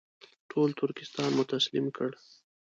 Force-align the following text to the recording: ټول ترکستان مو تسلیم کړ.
ټول 0.51 0.69
ترکستان 0.81 1.29
مو 1.35 1.43
تسلیم 1.53 1.85
کړ. 1.97 2.09